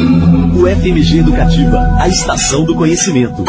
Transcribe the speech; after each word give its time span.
O 0.00 0.66
FMG 0.66 1.18
Educativa, 1.18 1.94
a 2.00 2.08
estação 2.08 2.64
do 2.64 2.74
conhecimento. 2.74 3.44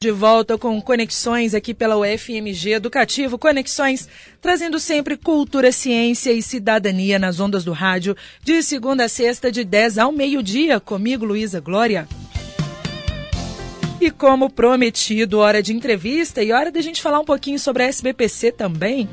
De 0.00 0.10
volta 0.10 0.56
com 0.56 0.80
conexões 0.80 1.54
aqui 1.54 1.74
pela 1.74 1.98
UFMG 1.98 2.72
Educativo, 2.72 3.38
conexões 3.38 4.08
trazendo 4.40 4.78
sempre 4.78 5.16
cultura, 5.16 5.70
ciência 5.70 6.32
e 6.32 6.40
cidadania 6.40 7.18
nas 7.18 7.40
ondas 7.40 7.62
do 7.62 7.72
rádio, 7.72 8.16
de 8.42 8.62
segunda 8.62 9.04
a 9.04 9.08
sexta, 9.08 9.52
de 9.52 9.64
10 9.64 9.98
ao 9.98 10.12
meio-dia, 10.12 10.80
comigo, 10.80 11.26
Luísa 11.26 11.60
Glória. 11.60 12.08
E 14.00 14.10
como 14.10 14.50
prometido, 14.50 15.38
hora 15.38 15.62
de 15.62 15.72
entrevista 15.72 16.42
e 16.42 16.52
hora 16.52 16.70
da 16.70 16.80
gente 16.80 17.00
falar 17.00 17.20
um 17.20 17.24
pouquinho 17.24 17.58
sobre 17.58 17.84
a 17.84 17.86
SBPC 17.86 18.52
também. 18.52 19.08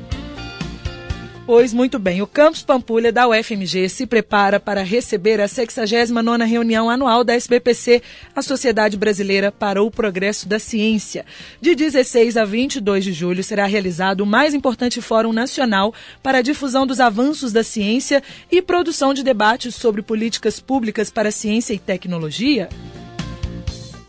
Pois 1.44 1.72
muito 1.72 1.98
bem, 1.98 2.22
o 2.22 2.26
Campus 2.26 2.62
Pampulha 2.62 3.10
da 3.10 3.26
UFMG 3.28 3.88
se 3.88 4.06
prepara 4.06 4.60
para 4.60 4.82
receber 4.82 5.40
a 5.40 5.46
69ª 5.46 6.46
reunião 6.46 6.88
anual 6.88 7.24
da 7.24 7.34
SBPC, 7.34 8.00
a 8.34 8.40
Sociedade 8.42 8.96
Brasileira 8.96 9.50
para 9.50 9.82
o 9.82 9.90
Progresso 9.90 10.48
da 10.48 10.60
Ciência. 10.60 11.26
De 11.60 11.74
16 11.74 12.36
a 12.36 12.44
22 12.44 13.04
de 13.04 13.12
julho 13.12 13.42
será 13.42 13.66
realizado 13.66 14.20
o 14.20 14.26
mais 14.26 14.54
importante 14.54 15.00
fórum 15.00 15.32
nacional 15.32 15.92
para 16.22 16.38
a 16.38 16.42
difusão 16.42 16.86
dos 16.86 17.00
avanços 17.00 17.52
da 17.52 17.64
ciência 17.64 18.22
e 18.50 18.62
produção 18.62 19.12
de 19.12 19.24
debates 19.24 19.74
sobre 19.74 20.00
políticas 20.00 20.60
públicas 20.60 21.10
para 21.10 21.32
ciência 21.32 21.74
e 21.74 21.78
tecnologia. 21.78 22.68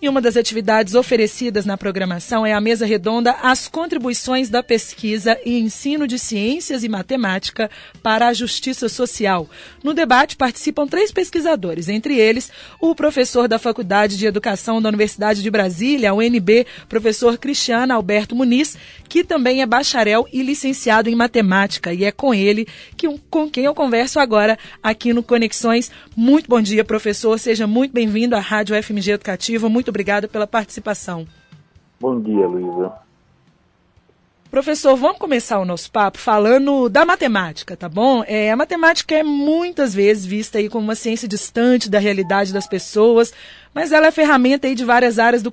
E 0.04 0.10
uma 0.10 0.20
das 0.20 0.36
atividades 0.36 0.96
oferecidas 0.96 1.66
na 1.66 1.78
programação 1.78 2.46
é 2.46 2.52
a 2.52 2.60
mesa 2.60 2.86
redonda 2.86 3.38
As 3.42 3.70
contribuições 3.70 4.50
da 4.50 4.62
pesquisa 4.62 5.40
e 5.46 5.58
ensino 5.58 6.06
de 6.06 6.20
ciências 6.20 6.84
e 6.84 6.90
matemática 6.90 7.72
para 8.02 8.28
a 8.28 8.34
justiça 8.34 8.90
social. 8.90 9.50
No 9.82 9.94
debate 9.94 10.36
participam 10.36 10.86
três 10.88 11.10
pesquisadores, 11.10 11.88
entre 11.88 12.20
eles 12.20 12.52
o 12.82 12.94
professor 12.94 13.48
da 13.48 13.58
Faculdade 13.58 14.18
de 14.18 14.26
Educação 14.26 14.82
da 14.82 14.90
Universidade 14.90 15.42
de 15.42 15.50
Brasília, 15.50 16.14
UNB, 16.14 16.68
professor 16.90 17.38
Cristiano 17.38 17.94
Alberto 17.94 18.36
Muniz, 18.36 18.76
que 19.08 19.24
também 19.24 19.62
é 19.62 19.66
bacharel 19.66 20.28
e 20.34 20.44
licenciado 20.44 21.10
em 21.10 21.16
matemática. 21.16 21.94
E 21.94 22.04
é 22.04 22.12
com 22.12 22.34
ele 22.34 22.68
que, 22.98 23.08
com 23.30 23.50
quem 23.50 23.64
eu 23.64 23.74
converso 23.74 24.20
agora 24.20 24.60
aqui 24.82 25.14
no 25.14 25.24
Conexões. 25.24 25.90
Muito 26.14 26.50
bom 26.50 26.60
dia, 26.60 26.84
professor. 26.84 27.40
Seja 27.40 27.66
muito 27.66 27.94
bem-vindo 27.94 28.36
à 28.36 28.40
Rádio 28.42 28.76
FMG 28.84 29.12
Educativa. 29.12 29.70
Muito 29.70 29.93
obrigada 29.94 30.28
pela 30.28 30.48
participação. 30.48 31.28
Bom 32.00 32.20
dia, 32.20 32.48
Luísa. 32.48 32.92
Professor, 34.50 34.96
vamos 34.96 35.18
começar 35.18 35.58
o 35.60 35.66
nosso 35.66 35.92
papo 35.92 36.20
falando 36.20 36.88
da 36.88 37.04
matemática, 37.04 37.76
tá 37.76 37.90
bom? 37.90 38.24
É, 38.28 38.52
a 38.52 38.56
matemática 38.56 39.16
é 39.16 39.24
muitas 39.24 39.96
vezes 39.96 40.26
vista 40.28 40.60
aí 40.60 40.70
como 40.70 40.84
uma 40.84 40.94
ciência 40.94 41.28
distante 41.28 41.90
da 41.90 41.98
realidade 41.98 42.54
das 42.54 42.68
pessoas, 42.68 43.34
mas 43.74 43.92
ela 43.92 44.08
é 44.08 44.12
ferramenta 44.12 44.68
aí 44.68 44.76
de 44.76 44.86
várias 44.86 45.18
áreas 45.18 45.42
do, 45.42 45.52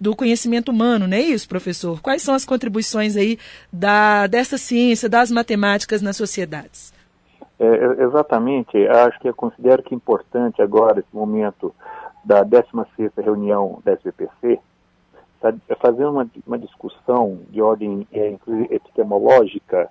do 0.00 0.14
conhecimento 0.14 0.70
humano, 0.70 1.08
não 1.08 1.16
é 1.16 1.20
isso, 1.20 1.48
professor? 1.48 2.00
Quais 2.00 2.22
são 2.22 2.32
as 2.32 2.44
contribuições 2.44 3.16
aí 3.16 3.40
da, 3.72 4.28
dessa 4.28 4.56
ciência, 4.56 5.08
das 5.08 5.32
matemáticas 5.32 6.00
nas 6.00 6.16
sociedades? 6.16 6.92
É, 7.58 8.04
exatamente, 8.04 8.86
acho 8.86 9.18
que 9.18 9.28
eu 9.28 9.34
considero 9.34 9.82
que 9.82 9.92
é 9.92 9.96
importante 9.96 10.62
agora, 10.62 11.00
esse 11.00 11.12
momento 11.12 11.74
da 12.28 12.44
16ª 12.44 13.24
reunião 13.24 13.80
da 13.82 13.92
SBPC, 13.92 14.60
é 15.66 15.74
fazer 15.76 16.04
uma, 16.04 16.28
uma 16.46 16.58
discussão 16.58 17.38
de 17.48 17.62
ordem 17.62 18.06
é, 18.12 18.36
epistemológica 18.70 19.88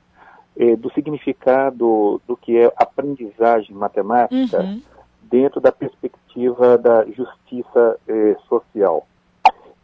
é, 0.55 0.75
do 0.75 0.91
significado 0.91 2.21
do 2.27 2.37
que 2.37 2.55
é 2.59 2.71
aprendizagem 2.75 3.75
matemática 3.75 4.61
uhum. 4.61 4.81
dentro 5.23 5.59
da 5.59 5.71
perspectiva 5.71 6.77
da 6.77 7.05
justiça 7.05 7.99
é, 8.07 8.35
social. 8.47 9.07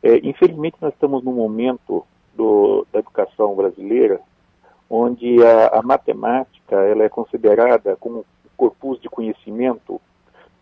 É, 0.03 0.17
infelizmente, 0.17 0.77
nós 0.79 0.93
estamos 0.93 1.23
num 1.23 1.33
momento 1.33 2.05
do, 2.35 2.85
da 2.93 2.99
educação 2.99 3.55
brasileira 3.55 4.19
onde 4.87 5.43
a, 5.43 5.79
a, 5.79 5.81
matemática 5.81 6.75
ela 6.75 7.03
é 7.03 7.09
considerada 7.09 7.95
como 7.95 8.19
um 8.19 8.23
corpus 8.55 9.01
de 9.01 9.09
conhecimento 9.09 9.99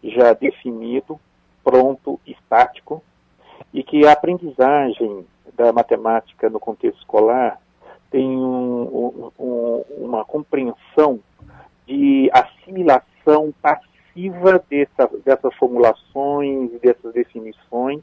já 0.02 0.32
definido, 0.32 1.20
pronto, 1.64 2.20
estático, 2.26 3.04
e 3.74 3.84
que 3.84 4.06
a 4.06 4.12
aprendizagem 4.12 5.26
da 5.54 5.72
matemática 5.72 6.50
no 6.50 6.60
contexto 6.60 7.00
escolar 7.00 7.60
tem 8.10 8.28
um, 8.28 9.32
um, 9.40 9.84
uma 9.98 10.26
compreensão 10.26 11.20
de 11.88 12.30
assimilação 12.34 13.54
passiva 13.62 14.64
dessa, 14.70 15.10
dessas 15.24 15.56
formulações, 15.56 16.72
dessas 16.82 17.14
definições, 17.14 18.02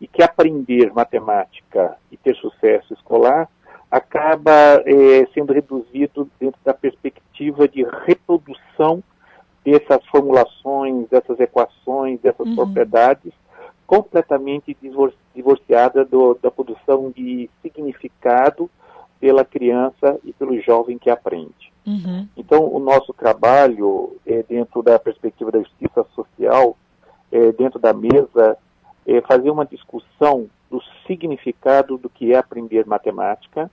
e 0.00 0.06
que 0.06 0.22
aprender 0.22 0.92
matemática 0.92 1.96
e 2.10 2.16
ter 2.16 2.34
sucesso 2.36 2.92
escolar 2.94 3.48
acaba 3.90 4.50
é, 4.86 5.26
sendo 5.34 5.52
reduzido 5.52 6.30
dentro 6.38 6.60
da 6.64 6.72
perspectiva 6.72 7.66
de 7.66 7.84
reprodução 8.06 9.02
dessas 9.64 10.04
formulações, 10.06 11.08
dessas 11.08 11.38
equações, 11.40 12.20
dessas 12.20 12.46
uhum. 12.46 12.56
propriedades, 12.56 13.32
completamente 13.86 14.76
divorciada 15.34 16.04
do, 16.04 16.38
da 16.40 16.50
produção 16.50 17.10
de 17.10 17.50
significado 17.60 18.70
pela 19.18 19.44
criança 19.44 20.18
e 20.24 20.32
pelo 20.32 20.58
jovem 20.60 20.96
que 20.96 21.10
aprende. 21.10 21.72
Uhum. 21.86 22.26
Então, 22.36 22.72
o 22.72 22.78
nosso 22.78 23.12
trabalho, 23.12 24.16
é, 24.26 24.42
dentro 24.42 24.82
da 24.82 24.98
perspectiva 24.98 25.50
da 25.50 25.58
justiça 25.58 26.06
social, 26.14 26.76
é, 27.32 27.52
dentro 27.52 27.78
da 27.78 27.92
mesa, 27.92 28.56
é 29.06 29.20
fazer 29.22 29.50
uma 29.50 29.66
discussão 29.66 30.48
do 30.70 30.80
significado 31.06 31.98
do 31.98 32.08
que 32.08 32.32
é 32.32 32.36
aprender 32.36 32.86
matemática, 32.86 33.70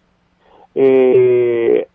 é, 0.76 1.88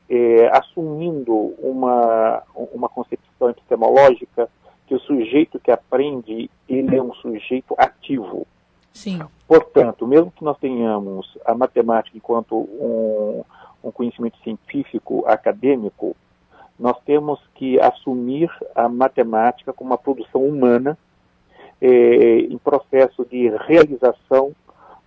assumindo 0.52 1.34
uma, 1.58 2.42
uma 2.72 2.88
concepção 2.88 3.31
epistemológica 3.72 4.48
que 4.86 4.94
o 4.94 5.00
sujeito 5.00 5.58
que 5.58 5.70
aprende, 5.70 6.50
ele 6.68 6.96
é 6.96 7.02
um 7.02 7.14
sujeito 7.14 7.74
ativo. 7.78 8.46
Sim. 8.92 9.20
Portanto, 9.48 10.06
mesmo 10.06 10.30
que 10.30 10.44
nós 10.44 10.58
tenhamos 10.58 11.38
a 11.46 11.54
matemática 11.54 12.16
enquanto 12.16 12.56
um, 12.56 13.42
um 13.82 13.90
conhecimento 13.90 14.36
científico, 14.42 15.24
acadêmico, 15.26 16.14
nós 16.78 16.96
temos 17.04 17.40
que 17.54 17.80
assumir 17.80 18.50
a 18.74 18.88
matemática 18.88 19.72
como 19.72 19.90
uma 19.90 19.98
produção 19.98 20.44
humana 20.44 20.98
é, 21.80 22.40
em 22.40 22.58
processo 22.58 23.24
de 23.24 23.48
realização 23.66 24.52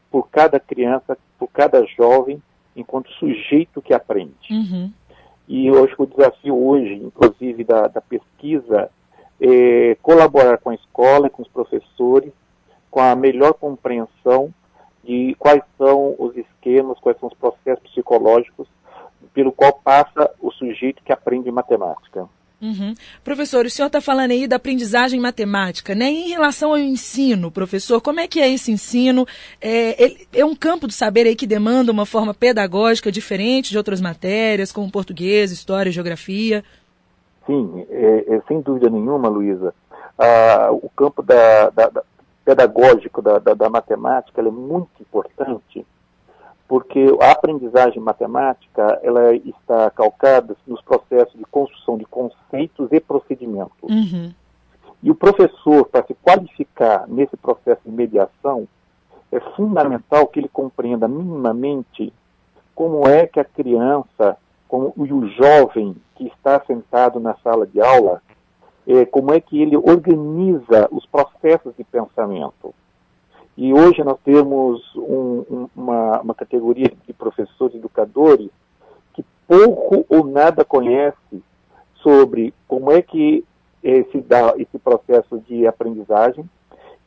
por 0.10 0.30
cada 0.30 0.60
criança, 0.60 1.18
por 1.38 1.48
cada 1.50 1.86
jovem, 1.86 2.42
enquanto 2.76 3.12
sujeito 3.14 3.82
que 3.82 3.94
aprende. 3.94 4.34
Uhum. 4.50 4.92
E 5.48 5.68
eu 5.68 5.84
acho 5.84 5.96
que 5.96 6.04
o 6.04 6.08
desafio 6.08 6.56
hoje, 6.56 6.96
inclusive 6.96 7.64
da, 7.64 7.88
da 7.88 8.02
pesquisa, 8.02 8.90
é, 9.40 9.96
colaborar 10.02 10.58
com 10.58 10.70
a 10.70 10.76
escola 10.76 11.28
e 11.28 11.30
com 11.30 11.42
os 11.42 11.48
professores 11.48 12.32
com 12.96 13.02
a 13.02 13.14
melhor 13.14 13.54
compreensão 13.56 14.54
de 15.04 15.36
quais 15.38 15.62
são 15.78 16.16
os 16.18 16.34
esquemas, 16.38 16.98
quais 17.02 17.20
são 17.20 17.28
os 17.28 17.36
processos 17.36 17.84
psicológicos 17.90 18.70
pelo 19.34 19.52
qual 19.52 19.74
passa 19.84 20.34
o 20.40 20.50
sujeito 20.50 21.04
que 21.04 21.12
aprende 21.12 21.52
matemática. 21.52 22.26
Uhum. 22.62 22.94
Professor, 23.24 23.66
o 23.66 23.70
senhor 23.70 23.88
está 23.88 24.02
falando 24.02 24.32
aí 24.32 24.48
da 24.48 24.56
aprendizagem 24.56 25.20
matemática, 25.20 25.94
né? 25.94 26.06
Em 26.06 26.30
relação 26.30 26.72
ao 26.72 26.78
ensino, 26.78 27.52
professor, 27.52 28.02
como 28.02 28.20
é 28.20 28.28
que 28.28 28.40
é 28.40 28.50
esse 28.50 28.72
ensino? 28.72 29.26
É, 29.62 30.16
é 30.34 30.46
um 30.46 30.56
campo 30.56 30.88
do 30.88 30.94
saber 30.94 31.28
aí 31.28 31.36
que 31.36 31.46
demanda 31.46 31.92
uma 31.92 32.06
forma 32.06 32.34
pedagógica 32.34 33.12
diferente 33.12 33.70
de 33.70 33.78
outras 33.78 34.02
matérias, 34.02 34.72
como 34.72 34.92
português, 34.92 35.52
história, 35.52 35.92
geografia? 35.92 36.64
Sim, 37.46 37.86
é, 37.90 38.36
é, 38.36 38.42
sem 38.48 38.62
dúvida 38.62 38.90
nenhuma, 38.90 39.30
Luísa. 39.30 39.74
Ah, 40.18 40.70
o 40.72 40.90
campo 40.90 41.22
da, 41.22 41.70
da, 41.70 41.90
da 41.90 42.04
pedagógico 42.46 43.22
da, 43.24 43.40
da, 43.40 43.70
matemática 43.70 44.40
é 44.40 44.44
muito 44.44 45.02
importante, 45.02 45.86
porque 46.68 47.04
a 47.20 47.32
aprendizagem 47.32 48.00
matemática 48.00 49.00
ela 49.02 49.34
está 49.36 49.90
calcada 49.90 50.56
nos 50.68 50.82
processos 50.84 51.36
de 51.36 51.44
construção 51.46 51.98
de 51.98 52.06
conceitos 52.06 52.45
e 52.64 53.00
procedimentos. 53.00 53.84
Uhum. 53.84 54.34
E 55.02 55.12
o 55.12 55.16
professor, 55.16 55.86
para 55.86 56.06
se 56.06 56.14
qualificar 56.16 57.08
nesse 57.08 57.38
processo 57.38 57.82
de 57.86 57.92
mediação, 57.92 58.68
é 59.32 59.40
fundamental 59.56 60.28
que 60.28 60.40
ele 60.40 60.50
compreenda 60.50 61.08
minimamente 61.08 62.14
como 62.74 63.08
é 63.08 63.28
que 63.28 63.40
a 63.40 63.46
criança 63.46 64.38
como, 64.68 64.94
e 64.98 65.14
o 65.14 65.28
jovem 65.30 65.96
que 66.16 66.28
está 66.28 66.62
sentado 66.66 67.20
na 67.20 67.36
sala 67.36 67.66
de 67.66 67.80
aula, 67.80 68.22
é, 68.88 69.06
como 69.06 69.34
é 69.34 69.40
que 69.40 69.62
ele 69.62 69.78
organiza 69.78 70.88
os 70.92 71.06
processos 71.06 71.74
de 71.78 71.84
pensamento. 71.84 72.74
E 73.58 73.74
hoje 73.74 74.04
nós 74.04 74.18
temos 74.24 74.82
um, 74.96 75.46
um, 75.50 75.70
uma, 75.76 76.22
uma 76.22 76.36
categoria 76.36 76.92
de 77.08 77.14
professores 77.14 77.76
educadores 77.76 78.50
que 79.14 79.24
pouco 79.48 80.06
ou 80.10 80.26
nada 80.26 80.66
conhece 80.66 81.18
sobre 82.06 82.54
como 82.68 82.92
é 82.92 83.02
que 83.02 83.44
eh, 83.84 84.06
se 84.12 84.22
dá 84.22 84.54
esse 84.58 84.78
processo 84.78 85.40
de 85.48 85.66
aprendizagem 85.66 86.48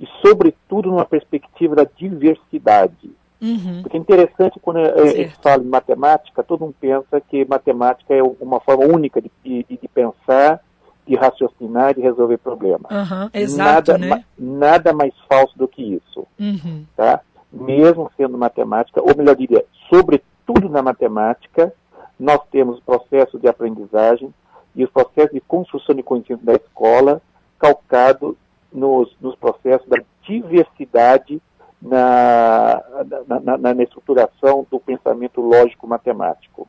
e, 0.01 0.07
sobretudo, 0.21 0.91
numa 0.91 1.05
perspectiva 1.05 1.77
da 1.77 1.87
diversidade. 1.97 3.13
Uhum. 3.41 3.83
Porque 3.83 3.97
é 3.97 4.01
interessante 4.01 4.59
quando 4.59 4.79
a 4.79 5.07
gente 5.07 5.37
fala 5.41 5.63
em 5.63 5.69
matemática, 5.69 6.43
todo 6.43 6.63
mundo 6.63 6.75
pensa 6.81 7.21
que 7.21 7.45
matemática 7.45 8.13
é 8.13 8.21
uma 8.41 8.59
forma 8.59 8.85
única 8.85 9.23
de, 9.23 9.31
de, 9.45 9.65
de 9.69 9.89
pensar, 9.89 10.61
de 11.07 11.15
raciocinar, 11.15 11.95
de 11.95 12.01
resolver 12.01 12.39
problemas. 12.39 12.91
Uhum. 12.91 13.31
Exato, 13.33 13.93
nada, 13.93 13.99
né? 13.99 14.25
nada 14.37 14.93
mais 14.93 15.15
falso 15.29 15.57
do 15.57 15.69
que 15.69 15.95
isso. 15.95 16.27
Uhum. 16.41 16.85
Tá? 16.97 17.21
Mesmo 17.53 18.11
sendo 18.17 18.37
matemática, 18.37 19.01
ou 19.01 19.17
melhor 19.17 19.37
diria, 19.37 19.65
sobretudo 19.89 20.69
na 20.69 20.83
matemática, 20.83 21.73
nós 22.19 22.41
temos 22.51 22.79
o 22.79 22.83
processo 22.83 23.39
de 23.39 23.47
aprendizagem 23.47 24.35
e 24.79 24.85
os 24.85 24.91
processos 24.91 25.33
de 25.33 25.41
construção 25.41 25.93
de 25.93 26.05
conhecimento 26.05 26.45
da 26.45 26.55
escola 26.55 27.21
calcado 27.59 28.39
nos, 28.73 29.13
nos 29.21 29.35
processos 29.35 29.89
da 29.89 29.99
diversidade 30.23 31.43
na, 31.83 32.81
na, 33.27 33.59
na, 33.59 33.75
na 33.75 33.83
estruturação 33.83 34.65
do 34.71 34.79
pensamento 34.79 35.41
lógico-matemático. 35.41 36.69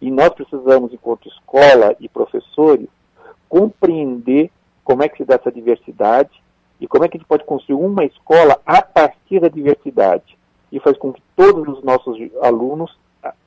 E 0.00 0.10
nós 0.10 0.30
precisamos, 0.30 0.94
enquanto 0.94 1.28
escola 1.28 1.94
e 2.00 2.08
professores, 2.08 2.88
compreender 3.50 4.50
como 4.82 5.02
é 5.02 5.08
que 5.08 5.18
se 5.18 5.24
dá 5.24 5.34
essa 5.34 5.52
diversidade 5.52 6.42
e 6.80 6.88
como 6.88 7.04
é 7.04 7.08
que 7.08 7.18
a 7.18 7.20
gente 7.20 7.28
pode 7.28 7.44
construir 7.44 7.76
uma 7.76 8.04
escola 8.04 8.58
a 8.64 8.80
partir 8.80 9.40
da 9.40 9.48
diversidade 9.48 10.38
e 10.72 10.80
faz 10.80 10.96
com 10.96 11.12
que 11.12 11.22
todos 11.36 11.76
os 11.76 11.84
nossos 11.84 12.18
alunos 12.40 12.98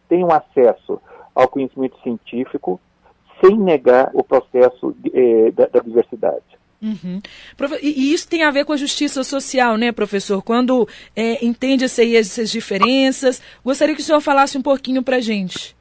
tenham 0.07 0.29
acesso 0.31 1.01
ao 1.33 1.47
conhecimento 1.47 1.99
científico 2.01 2.79
sem 3.41 3.57
negar 3.57 4.11
o 4.13 4.23
processo 4.23 4.95
eh, 5.13 5.51
da, 5.51 5.67
da 5.67 5.79
diversidade. 5.79 6.43
Uhum. 6.81 7.19
E 7.81 8.13
isso 8.13 8.29
tem 8.29 8.43
a 8.43 8.51
ver 8.51 8.65
com 8.65 8.73
a 8.73 8.77
justiça 8.77 9.23
social, 9.23 9.77
né, 9.77 9.91
professor? 9.91 10.43
Quando 10.43 10.87
é, 11.15 11.43
entende-se 11.43 12.01
aí 12.01 12.15
essas 12.15 12.49
diferenças, 12.49 13.41
gostaria 13.63 13.95
que 13.95 14.01
o 14.01 14.03
senhor 14.03 14.21
falasse 14.21 14.57
um 14.57 14.61
pouquinho 14.61 15.01
para 15.01 15.15
a 15.17 15.21
gente. 15.21 15.75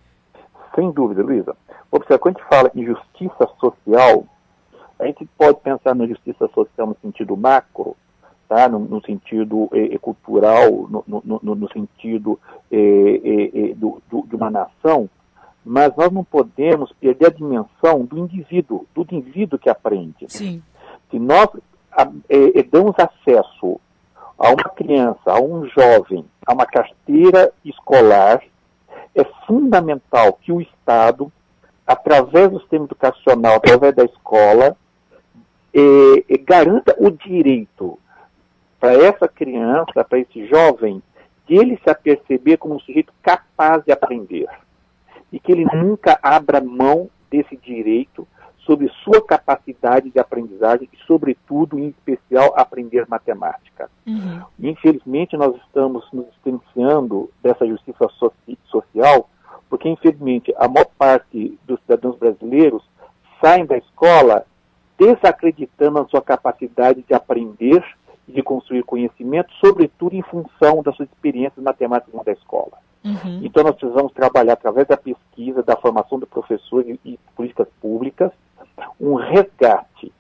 Sem 0.75 0.91
dúvida, 0.93 1.23
Luísa. 1.23 1.55
Observe, 1.91 2.19
quando 2.19 2.37
a 2.37 2.41
gente 2.41 2.49
fala 2.49 2.71
em 2.75 2.85
justiça 2.87 3.49
social, 3.61 4.25
a 4.99 5.07
gente 5.07 5.29
pode 5.37 5.61
pensar 5.61 5.95
na 5.95 6.07
justiça 6.07 6.49
social 6.55 6.87
no 6.87 6.97
sentido 7.03 7.37
macro, 7.37 7.97
tá? 8.49 8.69
no, 8.69 8.79
no 8.79 9.05
sentido 9.05 9.69
eh, 9.73 9.99
cultural, 9.99 10.89
no, 10.89 11.05
no, 11.07 11.55
no 11.55 11.73
sentido 11.73 12.39
eh, 12.71 13.21
eh, 13.55 13.75
do, 13.75 14.03
do, 14.11 14.27
de 14.27 14.37
uma 14.37 14.51
nação, 14.51 15.09
mas 15.65 15.95
nós 15.97 16.11
não 16.11 16.23
podemos 16.23 16.93
perder 17.01 17.27
a 17.27 17.31
dimensão 17.31 18.05
do 18.05 18.19
indivíduo, 18.19 18.87
do 18.95 19.03
indivíduo 19.03 19.59
que 19.59 19.71
aprende. 19.71 20.27
Sim 20.29 20.63
se 21.15 21.19
nós 21.21 21.49
é, 22.29 22.63
damos 22.65 22.97
acesso 22.99 23.81
a 24.37 24.51
uma 24.51 24.69
criança, 24.71 25.21
a 25.27 25.41
um 25.41 25.69
jovem, 25.69 26.25
a 26.45 26.53
uma 26.53 26.67
carteira 26.67 27.53
escolar, 27.65 28.43
é 29.15 29.25
fundamental 29.47 30.33
que 30.43 30.51
o 30.51 30.61
Estado, 30.61 31.33
através 31.87 32.51
do 32.51 32.59
sistema 32.59 32.87
educacional, 32.87 33.55
através 33.55 33.95
da 33.95 34.05
escola, 34.05 34.77
é, 35.73 36.35
é, 36.35 36.39
garanta 36.39 36.97
o 36.99 37.13
direito 37.13 37.97
para 38.81 38.95
essa 38.95 39.29
criança, 39.29 40.05
para 40.05 40.19
esse 40.19 40.47
jovem, 40.49 41.01
de 41.47 41.55
ele 41.55 41.79
se 41.85 41.89
aperceber 41.89 42.59
como 42.59 42.75
um 42.75 42.81
sujeito 42.81 43.13
capaz 43.23 43.85
de 43.85 43.93
aprender. 43.93 44.49
E 45.35 45.41
que 45.41 45.51
ele 45.51 45.65
nunca 45.65 46.17
abra 46.23 46.61
mão 46.61 47.11
desse 47.29 47.57
direito 47.57 48.25
sobre 48.59 48.89
sua 49.03 49.21
capacidade 49.21 50.09
de 50.09 50.21
aprendizagem 50.21 50.89
e, 50.93 50.97
sobretudo, 51.07 51.77
em 51.77 51.89
especial, 51.89 52.55
aprender 52.57 53.05
matemática. 53.09 53.91
Uhum. 54.07 54.43
Infelizmente, 54.61 55.37
nós 55.37 55.57
estamos 55.57 56.07
nos 56.13 56.27
distanciando 56.27 57.29
dessa 57.43 57.67
justiça 57.67 58.09
social, 58.67 59.29
porque, 59.69 59.89
infelizmente, 59.89 60.55
a 60.57 60.69
maior 60.69 60.87
parte 60.97 61.59
dos 61.65 61.81
cidadãos 61.81 62.17
brasileiros 62.17 62.83
saem 63.43 63.67
da 63.67 63.77
escola 63.77 64.47
desacreditando 64.97 65.99
a 65.99 66.07
sua 66.07 66.23
capacidade 66.23 67.03
de 67.03 67.13
aprender 67.13 67.85
e 68.29 68.33
de 68.33 68.41
construir 68.41 68.85
conhecimento, 68.85 69.53
sobretudo 69.55 70.15
em 70.15 70.23
função 70.23 70.81
das 70.81 70.95
suas 70.97 71.09
experiências 71.09 71.63
matemáticas 71.63 72.25
da 72.25 72.33
escola. 72.33 72.84
Uhum. 73.05 73.41
Então, 73.43 73.63
nós 73.63 73.77
precisamos 73.77 74.13
trabalhar 74.13 74.55
através 74.55 74.87
da 74.89 74.97
pesquisa, 74.97 75.63
da 75.63 75.77
formação 75.77 76.19
do 76.19 76.27
professor 76.27 76.85
e, 77.05 77.19
políticas 77.37 77.69
públicas, 77.81 78.33
um 78.99 79.15
resgate 79.15 80.11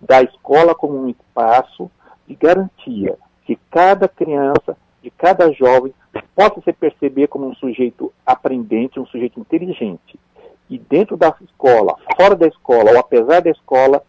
da 0.00 0.22
escola 0.22 0.74
como 0.74 0.98
um 0.98 1.10
espaço 1.10 1.90
de 2.26 2.34
garantia 2.34 3.18
que 3.44 3.58
cada 3.70 4.08
criança, 4.08 4.76
de 5.02 5.10
cada 5.10 5.52
jovem, 5.52 5.92
possa 6.34 6.60
se 6.62 6.72
perceber 6.72 7.26
como 7.26 7.46
um 7.46 7.54
sujeito 7.54 8.12
aprendente, 8.24 8.98
um 8.98 9.06
sujeito 9.06 9.38
inteligente. 9.38 10.18
E 10.70 10.78
dentro 10.78 11.16
da 11.16 11.34
escola, 11.42 11.96
fora 12.16 12.34
da 12.34 12.46
escola 12.46 12.92
ou 12.92 12.98
apesar 12.98 13.42
da 13.42 13.50
escola, 13.50 14.02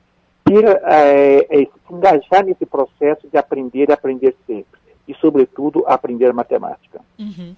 ter, 0.45 0.65
é, 0.65 1.47
é, 1.49 1.65
se 1.65 1.71
engajar 1.93 2.45
nesse 2.45 2.65
processo 2.65 3.27
de 3.27 3.37
aprender 3.37 3.89
e 3.89 3.93
aprender 3.93 4.35
sempre 4.47 4.82
e, 5.07 5.13
sobretudo, 5.15 5.83
aprender 5.85 6.31
matemática. 6.31 7.01
Uhum. 7.19 7.55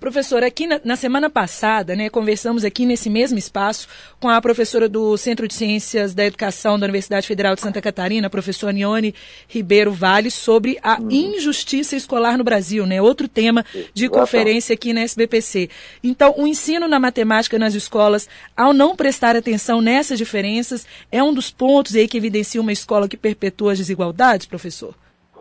Professor, 0.00 0.42
aqui 0.42 0.66
na, 0.66 0.80
na, 0.84 0.96
semana 0.96 1.28
passada, 1.28 1.96
né, 1.96 2.08
conversamos 2.08 2.64
aqui 2.64 2.86
nesse 2.86 3.10
mesmo 3.10 3.38
espaço 3.38 3.88
com 4.20 4.28
a 4.28 4.40
professora 4.40 4.88
do 4.88 5.16
Centro 5.16 5.48
de 5.48 5.54
Ciências 5.54 6.14
da 6.14 6.24
Educação 6.24 6.78
da 6.78 6.84
Universidade 6.84 7.26
Federal 7.26 7.54
de 7.54 7.60
Santa 7.60 7.80
Catarina, 7.80 8.30
professora 8.30 8.72
Nione 8.72 9.14
Ribeiro 9.48 9.90
Vale, 9.90 10.30
sobre 10.30 10.78
a 10.82 11.00
uhum. 11.00 11.10
injustiça 11.10 11.96
escolar 11.96 12.38
no 12.38 12.44
Brasil, 12.44 12.86
né, 12.86 13.02
outro 13.02 13.28
tema 13.28 13.64
de 13.92 14.08
conferência 14.08 14.74
aqui 14.74 14.92
na 14.92 15.00
SBPC. 15.00 15.68
Então, 16.02 16.34
o 16.36 16.46
ensino 16.46 16.86
na 16.86 17.00
matemática 17.00 17.58
nas 17.58 17.74
escolas, 17.74 18.28
ao 18.56 18.72
não 18.72 18.94
prestar 18.94 19.36
atenção 19.36 19.80
nessas 19.80 20.18
diferenças, 20.18 20.86
é 21.10 21.22
um 21.22 21.34
dos 21.34 21.50
pontos 21.50 21.94
aí 21.94 22.06
que 22.06 22.16
evidencia 22.16 22.60
uma 22.60 22.72
escola 22.72 23.08
que 23.08 23.16
perpetua 23.16 23.72
as 23.72 23.78
desigualdades, 23.78 24.46
professor? 24.46 24.94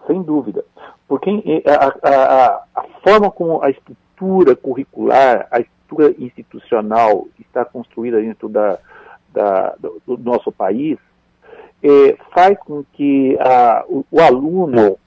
Sem 0.07 0.21
dúvida 0.23 0.63
porque 1.07 1.29
a, 1.65 2.09
a, 2.09 2.63
a, 2.75 2.83
forma 3.01 3.31
como 3.31 3.63
a 3.63 3.69
estrutura 3.69 4.55
curricular, 4.55 5.47
a 5.49 5.61
estrutura 5.61 6.13
institucional 6.19 7.27
está 7.39 7.63
construída 7.63 8.19
dentro 8.19 8.49
da, 8.49 8.77
da 9.33 9.75
do, 9.79 10.17
nosso 10.17 10.51
país, 10.51 10.97
é, 11.81 12.17
faz 12.33 12.57
com 12.59 12.83
que 12.93 13.37
a, 13.39 13.85
o, 13.87 14.05
o, 14.11 14.19
aluno 14.19 14.97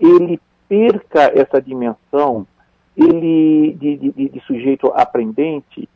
ele 0.00 0.40
perca 0.66 1.32
essa 1.34 1.60
dimensão 1.60 2.46
ele 2.96 3.74
de, 3.74 3.96
de, 3.96 4.28
de 4.28 4.40
sujeito 4.46 4.88
aprendente 4.94 5.88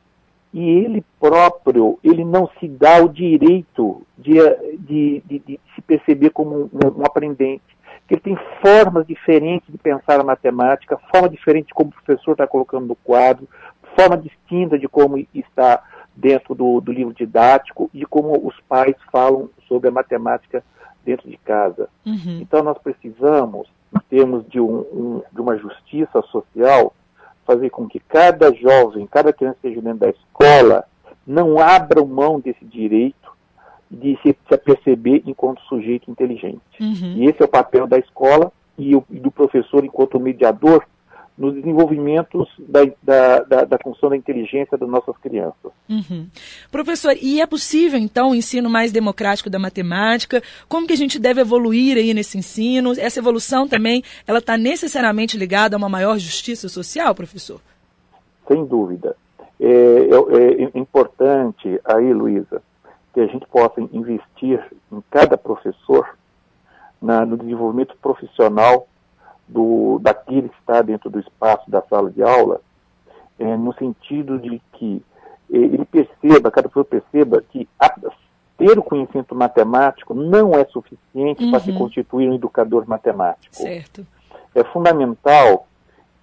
e 0.52 0.68
ele 0.68 1.04
próprio 1.18 1.98
ele 2.04 2.24
não 2.24 2.50
se 2.60 2.68
dá 2.68 3.02
o 3.02 3.08
direito 3.08 4.02
de, 4.18 4.34
de 4.78 5.60
se 5.74 5.80
perceber 5.80 6.30
como 6.30 6.64
um, 6.64 7.00
um 7.00 7.06
aprendente 7.06 7.62
ele 8.12 8.20
tem 8.20 8.36
formas 8.60 9.06
diferentes 9.06 9.72
de 9.72 9.78
pensar 9.78 10.20
a 10.20 10.24
matemática, 10.24 11.00
forma 11.10 11.30
diferente 11.30 11.68
de 11.68 11.74
como 11.74 11.88
o 11.88 11.92
professor 11.94 12.32
está 12.32 12.46
colocando 12.46 12.86
no 12.86 12.94
quadro, 12.94 13.48
forma 13.96 14.18
distinta 14.18 14.78
de 14.78 14.86
como 14.86 15.16
está 15.34 15.82
dentro 16.14 16.54
do, 16.54 16.78
do 16.82 16.92
livro 16.92 17.14
didático 17.14 17.90
e 17.94 18.04
como 18.04 18.46
os 18.46 18.54
pais 18.68 18.94
falam 19.10 19.48
sobre 19.66 19.88
a 19.88 19.92
matemática 19.92 20.62
dentro 21.02 21.26
de 21.26 21.38
casa. 21.38 21.88
Uhum. 22.04 22.40
Então 22.42 22.62
nós 22.62 22.76
precisamos, 22.76 23.66
em 23.96 24.00
termos 24.10 24.46
de, 24.46 24.60
um, 24.60 24.80
um, 24.80 25.22
de 25.32 25.40
uma 25.40 25.56
justiça 25.56 26.20
social, 26.30 26.92
fazer 27.46 27.70
com 27.70 27.88
que 27.88 27.98
cada 27.98 28.52
jovem, 28.52 29.06
cada 29.06 29.32
criança 29.32 29.56
que 29.62 29.68
esteja 29.68 29.82
dentro 29.82 30.00
da 30.00 30.10
escola, 30.10 30.84
não 31.26 31.58
abra 31.58 32.04
mão 32.04 32.38
desse 32.38 32.64
direito 32.66 33.32
de 33.92 34.18
se, 34.22 34.34
se 34.48 34.54
aperceber 34.54 35.22
enquanto 35.26 35.60
sujeito 35.62 36.10
inteligente. 36.10 36.60
Uhum. 36.80 37.14
E 37.16 37.26
esse 37.26 37.42
é 37.42 37.44
o 37.44 37.48
papel 37.48 37.86
da 37.86 37.98
escola 37.98 38.50
e, 38.78 38.96
o, 38.96 39.04
e 39.10 39.20
do 39.20 39.30
professor 39.30 39.84
enquanto 39.84 40.18
mediador 40.18 40.84
nos 41.36 41.54
desenvolvimentos 41.54 42.48
da, 42.58 42.80
da, 43.02 43.38
da, 43.40 43.64
da, 43.64 43.78
função 43.82 44.10
da 44.10 44.16
inteligência 44.16 44.76
das 44.76 44.88
nossas 44.88 45.16
crianças. 45.16 45.72
Uhum. 45.88 46.26
Professor, 46.70 47.16
e 47.20 47.40
é 47.40 47.46
possível, 47.46 47.98
então, 47.98 48.30
o 48.30 48.34
ensino 48.34 48.68
mais 48.68 48.92
democrático 48.92 49.48
da 49.48 49.58
matemática? 49.58 50.42
Como 50.68 50.86
que 50.86 50.92
a 50.92 50.96
gente 50.96 51.18
deve 51.18 51.40
evoluir 51.40 51.96
aí 51.96 52.12
nesse 52.12 52.36
ensino? 52.38 52.92
Essa 52.98 53.18
evolução 53.18 53.66
também, 53.66 54.02
ela 54.26 54.38
está 54.38 54.58
necessariamente 54.58 55.38
ligada 55.38 55.74
a 55.74 55.78
uma 55.78 55.88
maior 55.88 56.18
justiça 56.18 56.68
social, 56.68 57.14
professor? 57.14 57.60
Sem 58.46 58.64
dúvida. 58.66 59.16
É, 59.58 59.66
é, 59.68 60.64
é 60.64 60.78
importante 60.78 61.80
aí, 61.84 62.12
Luísa, 62.12 62.62
que 63.12 63.20
a 63.20 63.26
gente 63.26 63.46
possa 63.46 63.80
investir 63.80 64.64
em 64.90 65.02
cada 65.10 65.36
professor 65.36 66.16
na, 67.00 67.26
no 67.26 67.36
desenvolvimento 67.36 67.96
profissional 68.00 68.86
do, 69.46 69.98
daquele 70.00 70.48
que 70.48 70.58
está 70.58 70.80
dentro 70.82 71.10
do 71.10 71.18
espaço 71.20 71.70
da 71.70 71.82
sala 71.82 72.10
de 72.10 72.22
aula, 72.22 72.60
é, 73.38 73.56
no 73.56 73.74
sentido 73.74 74.38
de 74.38 74.60
que 74.72 75.02
é, 75.52 75.56
ele 75.56 75.84
perceba, 75.84 76.50
cada 76.50 76.68
pessoa 76.68 76.84
perceba 76.84 77.42
que 77.50 77.68
a, 77.78 77.92
ter 78.56 78.78
o 78.78 78.82
conhecimento 78.82 79.34
matemático 79.34 80.14
não 80.14 80.52
é 80.52 80.64
suficiente 80.66 81.44
uhum. 81.44 81.50
para 81.50 81.60
se 81.60 81.70
uhum. 81.70 81.78
constituir 81.78 82.28
um 82.28 82.34
educador 82.34 82.84
matemático. 82.86 83.54
Certo. 83.54 84.06
É 84.54 84.62
fundamental 84.64 85.66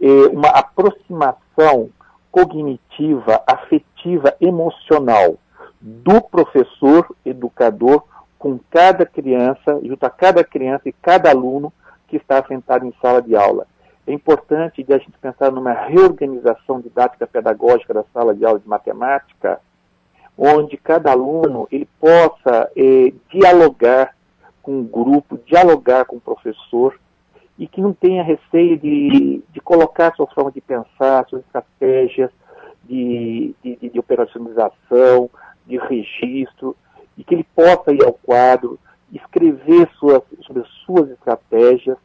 é, 0.02 0.08
uma 0.32 0.50
aproximação 0.50 1.90
cognitiva, 2.32 3.44
afetiva, 3.46 4.36
emocional 4.40 5.38
do 5.82 6.22
professor 6.22 7.08
educador 7.26 8.04
com 8.38 8.60
cada 8.70 9.06
criança, 9.06 9.80
junto 9.84 10.06
a 10.06 10.10
cada 10.10 10.44
criança 10.44 10.88
e 10.88 10.94
cada 10.94 11.30
aluno 11.30 11.72
que 12.08 12.18
está 12.18 12.44
sentado 12.46 12.86
em 12.86 12.94
sala 13.02 13.22
de 13.22 13.36
aula. 13.36 13.68
É 14.08 14.14
importante 14.14 14.84
a 14.90 14.98
gente 14.98 15.18
pensar 15.22 15.52
numa 15.52 15.74
reorganização 15.74 16.82
didática 16.82 17.28
pedagógica 17.28 17.94
da 17.94 18.04
sala 18.14 18.34
de 18.34 18.44
aula 18.44 18.60
de 18.60 18.68
matemática, 18.68 19.60
onde 20.38 20.78
cada 20.78 21.12
aluno 21.12 21.68
ele 21.72 21.88
possa 22.00 22.72
eh, 22.76 23.14
dialogar 23.30 24.16
com 24.64 24.80
o 24.80 24.84
grupo, 24.84 25.38
dialogar 25.46 26.06
com 26.06 26.16
o 26.16 26.22
professor 26.22 27.00
e 27.58 27.68
que 27.68 27.82
não 27.82 27.94
tenha 27.94 28.24
receio 28.24 28.78
de, 28.78 29.44
de 29.50 29.60
colocar 29.60 30.16
suas 30.16 30.32
formas 30.34 30.54
de 30.54 30.62
pensar, 30.62 31.28
suas 31.28 31.44
estratégias 31.44 32.32
de, 32.86 33.54
de, 33.62 33.90
de 33.90 34.00
operacionalização, 34.00 35.30
de 35.70 35.78
registro, 35.78 36.76
e 37.18 37.24
que 37.24 37.36
ele 37.36 37.46
possa 37.56 37.94
ir 37.94 38.04
ao 38.04 38.14
quadro, 38.14 38.80
escrever 39.14 39.88
suas, 40.00 40.24
sobre 40.46 40.64
suas 40.86 41.10
estratégias 41.12 41.98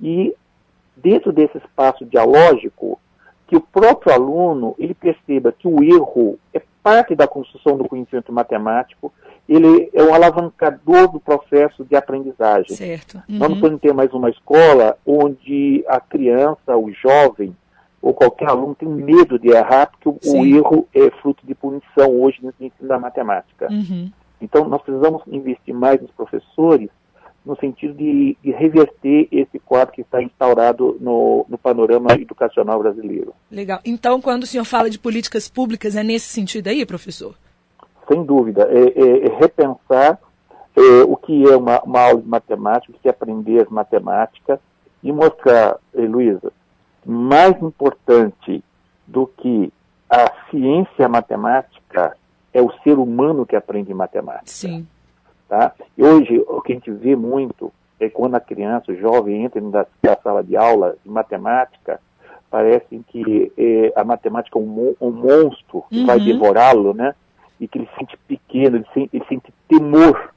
e, 0.00 0.34
dentro 0.96 1.32
desse 1.32 1.58
espaço 1.58 2.04
dialógico, 2.04 3.00
que 3.46 3.56
o 3.56 3.60
próprio 3.60 4.12
aluno 4.12 4.74
ele 4.78 4.94
perceba 4.94 5.52
que 5.52 5.66
o 5.66 5.82
erro 5.82 6.38
é 6.52 6.62
parte 6.82 7.14
da 7.14 7.26
construção 7.26 7.76
do 7.76 7.88
conhecimento 7.88 8.32
matemático, 8.32 9.12
ele 9.48 9.90
é 9.94 10.02
um 10.02 10.14
alavancador 10.14 11.08
do 11.08 11.18
processo 11.20 11.84
de 11.84 11.96
aprendizagem. 11.96 12.76
Certo. 12.76 13.16
Uhum. 13.28 13.38
Nós 13.38 13.48
não 13.48 13.54
uhum. 13.56 13.60
podemos 13.60 13.80
ter 13.80 13.94
mais 13.94 14.12
uma 14.12 14.30
escola 14.30 14.96
onde 15.06 15.84
a 15.88 16.00
criança, 16.00 16.76
o 16.76 16.90
jovem, 16.92 17.56
ou 18.00 18.14
qualquer 18.14 18.48
aluno 18.48 18.74
tem 18.74 18.88
medo 18.88 19.38
de 19.38 19.48
errar, 19.48 19.90
porque 19.90 20.08
o, 20.08 20.18
o 20.32 20.46
erro 20.46 20.86
é 20.94 21.10
fruto 21.22 21.46
de 21.46 21.54
punição 21.54 22.10
hoje 22.20 22.38
no 22.42 22.50
ensino 22.60 22.88
da 22.88 22.98
matemática. 22.98 23.68
Uhum. 23.70 24.10
Então, 24.40 24.68
nós 24.68 24.80
precisamos 24.82 25.22
investir 25.26 25.74
mais 25.74 26.00
nos 26.00 26.10
professores 26.12 26.88
no 27.44 27.56
sentido 27.56 27.94
de, 27.94 28.36
de, 28.42 28.50
reverter 28.50 29.26
esse 29.32 29.58
quadro 29.58 29.94
que 29.94 30.02
está 30.02 30.22
instaurado 30.22 30.98
no, 31.00 31.46
no, 31.48 31.56
panorama 31.56 32.12
educacional 32.12 32.78
brasileiro. 32.78 33.32
Legal. 33.50 33.80
Então, 33.84 34.20
quando 34.20 34.42
o 34.42 34.46
senhor 34.46 34.64
fala 34.64 34.90
de 34.90 34.98
políticas 34.98 35.48
públicas, 35.48 35.96
é 35.96 36.02
nesse 36.02 36.26
sentido 36.26 36.68
aí, 36.68 36.84
professor? 36.84 37.34
Sem 38.06 38.22
dúvida. 38.22 38.68
É, 38.70 39.00
é, 39.00 39.26
é 39.26 39.38
repensar 39.38 40.18
é, 40.76 41.02
o 41.02 41.16
que 41.16 41.48
é 41.48 41.56
uma, 41.56 41.80
uma, 41.82 42.00
aula 42.00 42.20
de 42.20 42.28
matemática, 42.28 42.92
o 42.92 43.00
que 43.00 43.08
é 43.08 43.10
aprender 43.10 43.66
matemática 43.70 44.60
e 45.02 45.10
mostrar, 45.10 45.76
eh, 45.94 46.02
Luísa, 46.02 46.52
mais 47.10 47.60
importante 47.62 48.62
do 49.06 49.26
que 49.26 49.72
a 50.10 50.30
ciência 50.50 51.08
matemática 51.08 52.14
é 52.52 52.60
o 52.60 52.70
ser 52.82 52.98
humano 52.98 53.46
que 53.46 53.56
aprende 53.56 53.94
matemática. 53.94 54.46
Sim. 54.46 54.86
Tá? 55.48 55.72
E 55.96 56.04
hoje, 56.04 56.44
o 56.46 56.60
que 56.60 56.72
a 56.72 56.74
gente 56.74 56.90
vê 56.90 57.16
muito 57.16 57.72
é 57.98 58.10
quando 58.10 58.34
a 58.34 58.40
criança, 58.40 58.92
o 58.92 58.96
jovem, 58.96 59.44
entra 59.44 59.60
na, 59.60 59.86
sala 60.22 60.44
de 60.44 60.56
aula 60.56 60.96
de 61.02 61.10
matemática, 61.10 61.98
parece 62.50 63.02
que 63.08 63.52
é, 63.56 63.92
a 63.96 64.04
matemática 64.04 64.58
é 64.58 64.62
um, 64.62 64.94
um 65.00 65.10
monstro 65.10 65.84
que 65.88 66.00
uhum. 66.00 66.06
vai 66.06 66.20
devorá-lo, 66.20 66.92
né? 66.92 67.14
E 67.58 67.66
que 67.66 67.78
ele 67.78 67.88
sente 67.98 68.16
pequeno, 68.28 68.76
ele 68.76 68.86
sente, 68.92 69.16
ele 69.16 69.24
sente 69.28 69.52
temor 69.66 70.32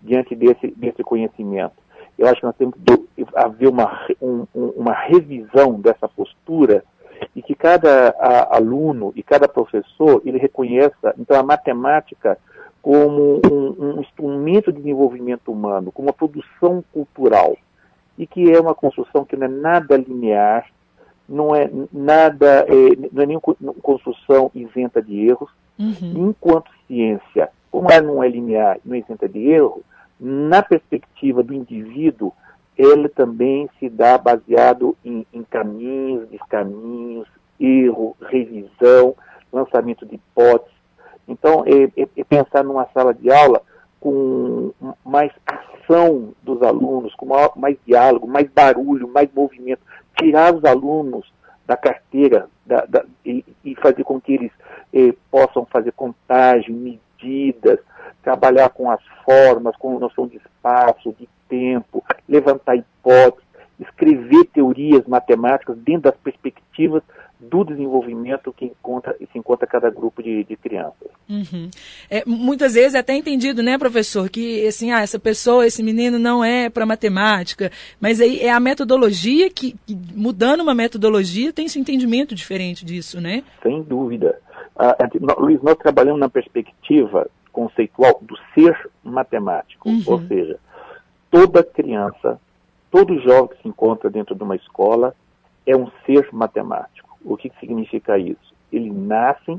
diante 0.00 0.34
desse, 0.34 0.68
desse 0.68 1.04
conhecimento. 1.04 1.83
Eu 2.18 2.28
acho 2.28 2.40
que 2.40 2.46
nós 2.46 2.56
temos 2.56 2.74
que 3.16 3.26
haver 3.34 3.68
uma, 3.68 4.06
um, 4.20 4.46
uma 4.54 4.92
revisão 4.92 5.80
dessa 5.80 6.08
postura 6.08 6.84
e 7.34 7.42
que 7.42 7.54
cada 7.54 8.10
a, 8.18 8.56
aluno 8.56 9.12
e 9.16 9.22
cada 9.22 9.48
professor 9.48 10.22
ele 10.24 10.38
reconheça 10.38 11.14
então 11.18 11.38
a 11.38 11.42
matemática 11.42 12.38
como 12.82 13.40
um, 13.50 13.74
um, 13.78 14.00
instrumento 14.00 14.70
de 14.70 14.78
desenvolvimento 14.78 15.50
humano, 15.50 15.90
como 15.90 16.08
uma 16.08 16.12
produção 16.12 16.84
cultural 16.92 17.56
e 18.18 18.26
que 18.26 18.52
é 18.52 18.60
uma 18.60 18.74
construção 18.74 19.24
que 19.24 19.36
não 19.36 19.46
é 19.46 19.48
nada 19.48 19.96
linear, 19.96 20.66
não 21.28 21.54
é 21.56 21.70
nada, 21.90 22.66
é, 22.68 23.08
não 23.10 23.22
é 23.22 23.26
nenhuma 23.26 23.74
construção 23.82 24.50
isenta 24.54 25.00
de 25.00 25.26
erros. 25.26 25.50
Uhum. 25.78 26.28
Enquanto 26.28 26.70
ciência, 26.86 27.48
como 27.70 27.90
ela 27.90 28.06
não 28.06 28.22
é 28.22 28.28
linear, 28.28 28.78
não 28.84 28.94
é 28.94 28.98
isenta 28.98 29.28
de 29.28 29.40
erro, 29.48 29.82
na 30.24 30.62
perspectiva 30.62 31.42
do 31.42 31.52
indivíduo, 31.52 32.32
ele 32.78 33.08
também 33.10 33.68
se 33.78 33.90
dá 33.90 34.16
baseado 34.16 34.96
em, 35.04 35.26
em 35.32 35.42
caminhos, 35.44 36.28
descaminhos, 36.30 37.28
erro, 37.60 38.16
revisão, 38.22 39.14
lançamento 39.52 40.06
de 40.06 40.14
hipóteses. 40.14 40.74
Então, 41.28 41.62
é, 41.66 42.00
é, 42.00 42.08
é, 42.16 42.24
pensar 42.24 42.64
numa 42.64 42.86
sala 42.94 43.12
de 43.12 43.30
aula 43.30 43.60
com 44.00 44.72
mais 45.04 45.30
ação 45.46 46.34
dos 46.42 46.62
alunos, 46.62 47.14
com 47.14 47.26
maior, 47.26 47.52
mais 47.54 47.76
diálogo, 47.86 48.26
mais 48.26 48.48
barulho, 48.48 49.06
mais 49.06 49.28
movimento, 49.34 49.82
tirar 50.18 50.54
os 50.54 50.64
alunos 50.64 51.30
da 51.66 51.76
carteira 51.76 52.48
da, 52.64 52.86
da, 52.86 53.04
e, 53.24 53.44
e, 53.62 53.74
fazer 53.76 54.04
com 54.04 54.18
que 54.20 54.34
eles 54.34 54.52
eh, 54.92 55.14
possam 55.30 55.66
fazer 55.66 55.92
contagem, 55.92 56.74
medidas, 56.74 57.78
trabalhar 58.24 58.70
com 58.70 58.90
as 58.90 59.00
formas, 59.24 59.76
com 59.76 59.98
noção 59.98 60.26
de 60.26 60.38
espaço, 60.38 61.14
de 61.18 61.28
tempo, 61.48 62.02
levantar 62.28 62.74
hipóteses, 62.74 63.44
escrever 63.78 64.44
teorias 64.46 65.06
matemáticas 65.06 65.76
dentro 65.76 66.02
das 66.02 66.16
perspectivas 66.16 67.02
do 67.38 67.64
desenvolvimento 67.64 68.52
que 68.52 68.64
encontra, 68.64 69.14
se 69.18 69.38
encontra 69.38 69.66
cada 69.66 69.90
grupo 69.90 70.22
de, 70.22 70.44
de 70.44 70.56
crianças. 70.56 71.08
Uhum. 71.28 71.68
É, 72.08 72.22
muitas 72.24 72.74
vezes 72.74 72.94
é 72.94 73.00
até 73.00 73.14
entendido, 73.14 73.62
né, 73.62 73.76
professor, 73.76 74.30
que 74.30 74.66
assim, 74.66 74.92
ah, 74.92 75.02
essa 75.02 75.18
pessoa, 75.18 75.66
esse 75.66 75.82
menino 75.82 76.18
não 76.18 76.42
é 76.42 76.70
para 76.70 76.86
matemática, 76.86 77.70
mas 78.00 78.20
aí 78.20 78.40
é 78.40 78.50
a 78.50 78.60
metodologia 78.60 79.50
que, 79.50 79.76
que, 79.86 79.98
mudando 80.14 80.62
uma 80.62 80.74
metodologia, 80.74 81.52
tem 81.52 81.66
esse 81.66 81.78
entendimento 81.78 82.34
diferente 82.34 82.84
disso, 82.84 83.20
né? 83.20 83.42
Sem 83.62 83.82
dúvida. 83.82 84.38
Ah, 84.76 84.96
Luiz, 85.38 85.60
nós 85.62 85.76
trabalhamos 85.76 86.20
na 86.20 86.28
perspectiva 86.28 87.28
conceitual 87.54 88.18
do 88.20 88.36
ser 88.52 88.90
matemático. 89.02 89.88
Uhum. 89.88 90.02
Ou 90.06 90.20
seja, 90.26 90.58
toda 91.30 91.62
criança, 91.62 92.38
todo 92.90 93.20
jovem 93.20 93.56
que 93.56 93.62
se 93.62 93.68
encontra 93.68 94.10
dentro 94.10 94.34
de 94.34 94.42
uma 94.42 94.56
escola 94.56 95.14
é 95.64 95.74
um 95.74 95.88
ser 96.04 96.28
matemático. 96.32 97.16
O 97.24 97.36
que, 97.36 97.50
significa 97.60 98.18
isso? 98.18 98.52
Eles 98.70 98.92
nascem 98.92 99.56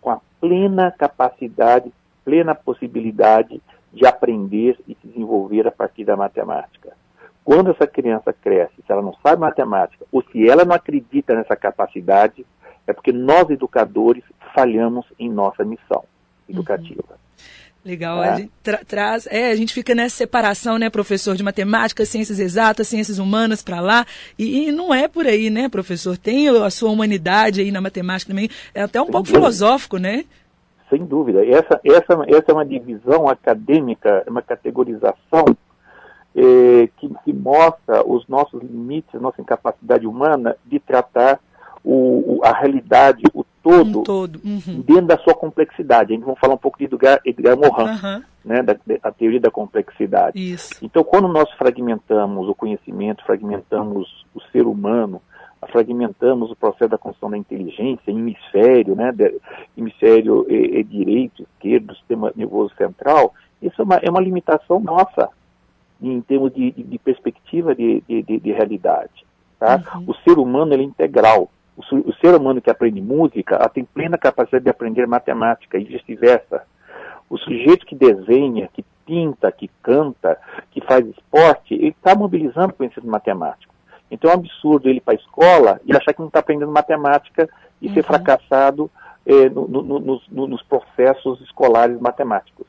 com 0.00 0.10
a 0.10 0.20
plena 0.40 0.92
capacidade, 0.92 1.92
plena 2.24 2.54
possibilidade 2.54 3.60
de 3.92 4.06
aprender 4.06 4.78
e 4.88 4.94
se 4.94 5.08
desenvolver 5.08 5.66
a 5.66 5.72
partir 5.72 6.04
da 6.04 6.16
matemática. 6.16 6.92
Quando 7.44 7.72
essa 7.72 7.86
criança 7.86 8.32
cresce, 8.32 8.76
se 8.76 8.90
ela 8.90 9.02
não 9.02 9.14
sabe 9.22 9.40
matemática, 9.40 10.06
ou 10.10 10.22
se 10.22 10.48
ela 10.48 10.64
não 10.64 10.74
acredita 10.74 11.34
nessa 11.34 11.54
capacidade, 11.54 12.46
é 12.86 12.92
porque 12.92 13.12
nós, 13.12 13.50
educadores, 13.50 14.24
falhamos 14.54 15.04
em 15.18 15.30
nossa 15.30 15.64
missão 15.64 16.04
educativa. 16.48 17.02
Uhum. 17.10 17.23
Legal, 17.84 18.24
é. 18.24 18.28
a 18.28 18.36
gente 18.36 18.52
tra 18.62 18.78
traz, 18.78 19.28
é, 19.30 19.50
a 19.50 19.54
gente 19.54 19.74
fica 19.74 19.94
nessa 19.94 20.16
separação, 20.16 20.78
né, 20.78 20.88
professor, 20.88 21.36
de 21.36 21.42
matemática, 21.42 22.06
ciências 22.06 22.40
exatas, 22.40 22.88
ciências 22.88 23.18
humanas 23.18 23.62
para 23.62 23.78
lá, 23.78 24.06
e, 24.38 24.68
e, 24.68 24.72
não 24.72 24.94
é 24.94 25.06
por 25.06 25.26
aí, 25.26 25.50
né, 25.50 25.68
professor? 25.68 26.16
Tem 26.16 26.48
a 26.48 26.70
sua 26.70 26.90
humanidade 26.90 27.60
aí 27.60 27.70
na 27.70 27.82
matemática 27.82 28.32
também, 28.32 28.48
é 28.74 28.82
até 28.82 28.98
um 29.00 29.04
Sem 29.04 29.12
pouco 29.12 29.26
dúvida. 29.26 29.38
filosófico, 29.38 29.98
né? 29.98 30.24
Sem 30.88 31.04
dúvida. 31.04 31.44
Essa, 31.44 31.78
essa, 31.84 32.24
essa 32.26 32.44
é 32.48 32.52
uma 32.52 32.64
divisão 32.64 33.28
acadêmica, 33.28 34.24
uma 34.26 34.40
categorização 34.40 35.44
é, 36.34 36.88
que, 36.96 37.10
que 37.22 37.32
mostra 37.34 38.02
os 38.06 38.26
nossos 38.26 38.62
limites, 38.62 39.20
nossa 39.20 39.42
incapacidade 39.42 40.06
humana 40.06 40.56
de 40.64 40.80
tratar 40.80 41.38
o, 41.84 42.40
a 42.42 42.52
realidade, 42.52 43.22
o 43.34 43.44
todo, 43.64 44.00
um 44.00 44.02
todo. 44.02 44.40
Uhum. 44.44 44.82
dentro 44.82 45.06
da 45.06 45.18
sua 45.18 45.34
complexidade. 45.34 46.12
A 46.12 46.16
gente 46.16 46.26
vai 46.26 46.36
falar 46.36 46.54
um 46.54 46.58
pouco 46.58 46.78
de 46.78 46.84
Edgar, 46.84 47.18
Edgar 47.24 47.56
Morin, 47.56 47.90
uhum. 47.90 48.22
né, 48.44 48.62
da, 48.62 48.76
da, 49.02 49.10
teoria 49.10 49.40
da 49.40 49.50
complexidade. 49.50 50.38
Isso. 50.38 50.74
Então, 50.82 51.02
quando 51.02 51.26
nós 51.26 51.50
fragmentamos 51.52 52.46
o 52.48 52.54
conhecimento, 52.54 53.24
fragmentamos 53.24 54.26
o 54.34 54.40
ser 54.52 54.66
humano, 54.66 55.20
fragmentamos 55.72 56.50
o 56.50 56.56
processo 56.56 56.90
da 56.90 56.98
construção 56.98 57.30
da 57.30 57.38
inteligência 57.38 58.10
em 58.10 58.18
hemisfério, 58.18 58.94
né, 58.94 59.10
de, 59.10 59.34
hemisfério 59.76 60.46
é, 60.48 60.80
é 60.80 60.82
direito, 60.82 61.42
esquerdo, 61.42 61.96
sistema 61.96 62.30
nervoso 62.36 62.74
central, 62.76 63.32
isso 63.62 63.80
é 63.80 63.84
uma, 63.84 63.96
é 63.96 64.10
uma 64.10 64.20
limitação 64.20 64.78
nossa 64.78 65.30
em 66.02 66.20
termos 66.20 66.52
de, 66.52 66.70
de, 66.70 66.82
de 66.82 66.98
perspectiva 66.98 67.74
de, 67.74 68.02
de, 68.06 68.22
de 68.22 68.52
realidade. 68.52 69.24
Tá? 69.58 69.82
Uhum. 69.94 70.04
O 70.08 70.14
ser 70.16 70.38
humano 70.38 70.74
ele 70.74 70.82
é 70.82 70.86
integral. 70.86 71.48
Ser 72.24 72.34
humano 72.34 72.62
que 72.62 72.70
aprende 72.70 73.02
música 73.02 73.58
tem 73.68 73.84
plena 73.84 74.16
capacidade 74.16 74.64
de 74.64 74.70
aprender 74.70 75.06
matemática 75.06 75.76
e 75.76 75.84
vice-versa. 75.84 76.62
O 77.28 77.36
sujeito 77.36 77.84
que 77.84 77.94
desenha, 77.94 78.66
que 78.72 78.82
pinta, 79.04 79.52
que 79.52 79.68
canta, 79.82 80.38
que 80.70 80.80
faz 80.80 81.06
esporte, 81.06 81.74
ele 81.74 81.88
está 81.88 82.14
mobilizando 82.14 82.72
conhecimento 82.72 83.10
matemático. 83.10 83.74
Então 84.10 84.30
é 84.30 84.34
um 84.34 84.38
absurdo 84.38 84.88
ele 84.88 84.96
ir 84.96 85.00
para 85.02 85.12
a 85.12 85.16
escola 85.16 85.80
e 85.84 85.94
achar 85.94 86.14
que 86.14 86.20
não 86.20 86.28
está 86.28 86.38
aprendendo 86.38 86.72
matemática 86.72 87.46
e 87.78 87.88
uhum. 87.88 87.92
ser 87.92 88.02
fracassado 88.02 88.90
eh, 89.26 89.50
no, 89.50 89.68
no, 89.68 90.00
no, 90.30 90.46
nos 90.46 90.62
processos 90.62 91.42
escolares 91.42 92.00
matemáticos. 92.00 92.66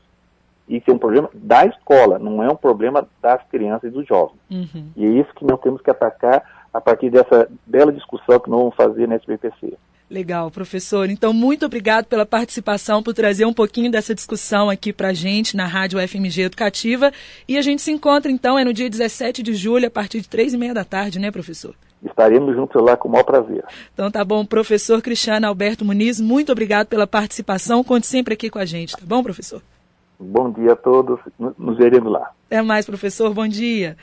Isso 0.68 0.90
é 0.90 0.92
um 0.92 0.98
problema 0.98 1.30
da 1.32 1.64
escola, 1.64 2.18
não 2.18 2.42
é 2.42 2.50
um 2.50 2.56
problema 2.56 3.08
das 3.22 3.42
crianças 3.44 3.90
e 3.90 3.94
dos 3.94 4.06
jovens. 4.06 4.38
Uhum. 4.50 4.90
E 4.94 5.06
é 5.06 5.08
isso 5.08 5.32
que 5.34 5.46
nós 5.46 5.58
temos 5.60 5.80
que 5.80 5.90
atacar 5.90 6.42
a 6.76 6.80
partir 6.80 7.10
dessa 7.10 7.48
bela 7.66 7.92
discussão 7.92 8.38
que 8.38 8.50
nós 8.50 8.60
vamos 8.60 8.74
fazer 8.74 9.08
na 9.08 9.14
SBPC. 9.14 9.74
Legal, 10.08 10.50
professor. 10.50 11.10
Então, 11.10 11.32
muito 11.32 11.66
obrigado 11.66 12.04
pela 12.04 12.24
participação, 12.24 13.02
por 13.02 13.12
trazer 13.12 13.44
um 13.44 13.52
pouquinho 13.52 13.90
dessa 13.90 14.14
discussão 14.14 14.70
aqui 14.70 14.92
para 14.92 15.08
a 15.08 15.12
gente 15.12 15.56
na 15.56 15.66
Rádio 15.66 15.98
FMG 15.98 16.42
Educativa. 16.42 17.10
E 17.48 17.58
a 17.58 17.62
gente 17.62 17.82
se 17.82 17.90
encontra, 17.90 18.30
então, 18.30 18.56
é 18.56 18.64
no 18.64 18.72
dia 18.72 18.88
17 18.88 19.42
de 19.42 19.54
julho, 19.54 19.88
a 19.88 19.90
partir 19.90 20.20
de 20.20 20.28
três 20.28 20.54
e 20.54 20.58
meia 20.58 20.72
da 20.72 20.84
tarde, 20.84 21.18
né, 21.18 21.32
professor? 21.32 21.74
Estaremos 22.04 22.54
juntos 22.54 22.80
lá 22.80 22.96
com 22.96 23.08
o 23.08 23.10
maior 23.10 23.24
prazer. 23.24 23.64
Então 23.92 24.10
tá 24.10 24.22
bom, 24.22 24.44
professor 24.44 25.00
Cristiano 25.00 25.46
Alberto 25.46 25.84
Muniz, 25.84 26.20
muito 26.20 26.52
obrigado 26.52 26.86
pela 26.86 27.06
participação. 27.06 27.82
Conte 27.82 28.06
sempre 28.06 28.34
aqui 28.34 28.50
com 28.50 28.58
a 28.58 28.66
gente, 28.66 28.94
tá 28.96 29.02
bom, 29.04 29.22
professor? 29.22 29.62
Bom 30.20 30.52
dia 30.52 30.74
a 30.74 30.76
todos, 30.76 31.18
nos 31.58 31.76
veremos 31.76 32.12
lá. 32.12 32.30
Até 32.46 32.62
mais, 32.62 32.86
professor, 32.86 33.32
bom 33.34 33.48
dia. 33.48 33.96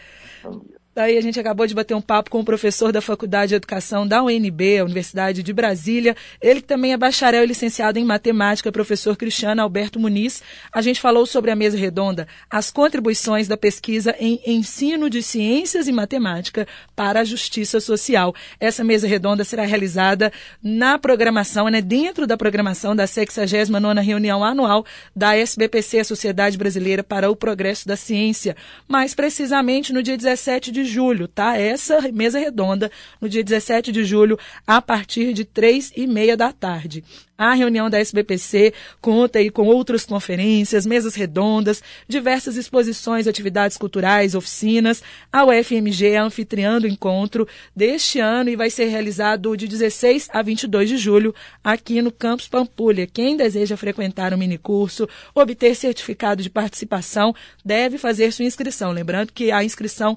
Bom 0.44 0.60
dia. 0.60 0.83
Daí 0.96 1.18
a 1.18 1.22
gente 1.22 1.40
acabou 1.40 1.66
de 1.66 1.74
bater 1.74 1.96
um 1.96 2.02
papo 2.02 2.30
com 2.30 2.40
o 2.40 2.46
professor 2.46 2.92
da 2.92 3.02
Faculdade 3.02 3.50
de 3.50 3.56
Educação 3.56 4.08
da 4.08 4.22
UNB, 4.22 4.78
a 4.78 4.84
Universidade 4.84 5.42
de 5.42 5.52
Brasília. 5.52 6.16
Ele 6.40 6.62
também 6.62 6.94
é 6.94 6.98
bacharel 6.98 7.44
e 7.44 7.48
licenciado 7.48 7.98
em 7.98 8.06
matemática, 8.06 8.72
professor 8.72 9.18
Cristiano 9.18 9.64
Alberto 9.64 10.00
Muniz. 10.00 10.44
A 10.72 10.84
gente 10.84 11.02
falou 11.02 11.26
sobre 11.26 11.50
a 11.50 11.56
mesa 11.56 11.80
redonda, 11.80 12.28
as 12.48 12.70
contribuições 12.70 13.48
da 13.48 13.58
pesquisa 13.58 14.16
em 14.20 14.40
ensino 14.46 15.10
de 15.10 15.24
ciências 15.24 15.88
e 15.88 15.92
matemática 15.92 16.68
para 16.96 17.22
a 17.22 17.24
justiça 17.24 17.80
social. 17.80 18.36
Essa 18.60 18.84
mesa 18.84 19.08
redonda 19.08 19.44
será 19.44 19.66
realizada 19.66 20.32
na 20.62 21.00
programação, 21.00 21.70
né, 21.70 21.82
dentro 21.82 22.28
da 22.28 22.38
programação 22.38 22.96
da 22.96 23.06
69ª 23.06 24.00
reunião 24.00 24.44
anual 24.44 24.86
da 25.16 25.36
SBPC, 25.36 26.02
a 26.02 26.06
Sociedade 26.06 26.56
Brasileira 26.56 27.04
para 27.04 27.32
o 27.32 27.36
Progresso 27.36 27.88
da 27.88 27.98
Ciência, 27.98 28.56
mais 28.88 29.16
precisamente 29.16 29.92
no 29.92 30.04
dia 30.04 30.16
17 30.16 30.72
de 30.72 30.83
julho, 30.86 31.28
tá? 31.28 31.58
Essa 31.58 32.00
mesa 32.12 32.40
redonda, 32.40 32.92
no 33.20 33.30
dia 33.30 33.44
17 33.44 33.92
de 33.92 34.04
julho, 34.04 34.38
a 34.66 34.82
partir 34.82 35.34
de 35.34 35.46
três 35.46 35.92
e 35.96 36.08
meia 36.08 36.36
da 36.36 36.52
tarde. 36.52 37.04
A 37.36 37.56
reunião 37.56 37.90
da 37.90 38.00
SBPC 38.00 38.74
conta 39.02 39.40
aí 39.40 39.50
com 39.50 39.66
outras 39.66 40.06
conferências, 40.06 40.86
mesas 40.86 41.16
redondas, 41.16 41.82
diversas 42.08 42.56
exposições, 42.58 43.28
atividades 43.28 43.76
culturais, 43.76 44.36
oficinas. 44.36 45.02
A 45.32 45.44
UFMG 45.44 46.10
é 46.10 46.18
anfitriã 46.18 46.80
do 46.80 46.88
encontro 46.88 47.48
deste 47.76 48.20
ano 48.20 48.52
e 48.52 48.56
vai 48.56 48.70
ser 48.70 48.86
realizado 48.86 49.58
de 49.58 49.68
16 49.68 50.30
a 50.32 50.44
22 50.44 50.88
de 50.88 50.98
julho 50.98 51.34
aqui 51.64 52.04
no 52.04 52.12
Campus 52.12 52.48
Pampulha. 52.48 53.08
Quem 53.08 53.36
deseja 53.36 53.76
frequentar 53.76 54.32
o 54.32 54.38
minicurso, 54.38 55.10
obter 55.34 55.76
certificado 55.76 56.44
de 56.44 56.52
participação, 56.52 57.34
deve 57.66 57.98
fazer 57.98 58.32
sua 58.32 58.46
inscrição. 58.46 58.92
Lembrando 58.92 59.34
que 59.34 59.52
a 59.52 59.64
inscrição, 59.64 60.16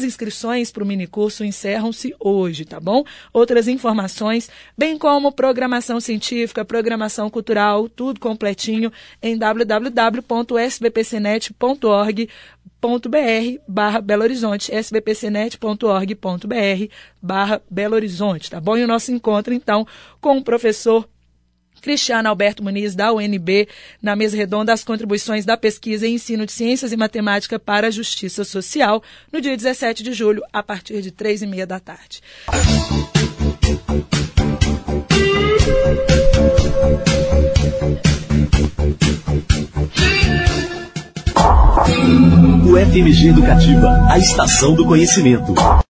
as 0.00 0.04
inscrições 0.04 0.72
para 0.72 0.82
o 0.82 0.86
minicurso 0.86 1.44
encerram-se 1.44 2.14
hoje, 2.18 2.64
tá 2.64 2.80
bom? 2.80 3.04
Outras 3.32 3.68
informações, 3.68 4.50
bem 4.76 4.98
como 4.98 5.30
programação 5.30 6.00
científica, 6.00 6.64
programação 6.64 7.28
cultural, 7.28 7.86
tudo 7.88 8.18
completinho 8.18 8.90
em 9.22 9.36
www.sbpcnet.org 9.36 12.28
br 12.80 13.60
barra 13.68 14.00
Belo 14.00 14.22
Horizonte, 14.22 14.74
sbpcnet.org.br 14.74 16.94
barra 17.20 17.60
Belo 17.70 17.94
Horizonte, 17.94 18.50
tá 18.50 18.58
bom? 18.58 18.78
E 18.78 18.84
o 18.84 18.88
nosso 18.88 19.12
encontro, 19.12 19.52
então, 19.52 19.86
com 20.18 20.38
o 20.38 20.42
professor 20.42 21.06
Cristiano 21.80 22.28
Alberto 22.28 22.62
Muniz, 22.62 22.94
da 22.94 23.12
UNB, 23.12 23.68
na 24.00 24.14
mesa 24.14 24.36
redonda 24.36 24.72
as 24.72 24.84
contribuições 24.84 25.44
da 25.44 25.56
pesquisa 25.56 26.06
em 26.06 26.14
ensino 26.14 26.46
de 26.46 26.52
ciências 26.52 26.92
e 26.92 26.96
matemática 26.96 27.58
para 27.58 27.88
a 27.88 27.90
justiça 27.90 28.44
social, 28.44 29.02
no 29.32 29.40
dia 29.40 29.56
17 29.56 30.02
de 30.02 30.12
julho, 30.12 30.42
a 30.52 30.62
partir 30.62 31.00
de 31.02 31.10
três 31.10 31.42
e 31.42 31.46
meia 31.46 31.66
da 31.66 31.80
tarde. 31.80 32.20
O 42.70 42.76
FMG 42.76 43.28
Educativa, 43.30 44.06
a 44.08 44.16
estação 44.18 44.74
do 44.74 44.86
conhecimento. 44.86 45.54